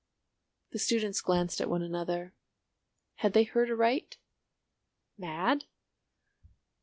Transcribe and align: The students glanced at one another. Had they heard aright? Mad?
The 0.71 0.79
students 0.79 1.21
glanced 1.21 1.61
at 1.61 1.69
one 1.69 1.83
another. 1.83 2.33
Had 3.17 3.33
they 3.33 3.43
heard 3.43 3.69
aright? 3.69 4.17
Mad? 5.15 5.65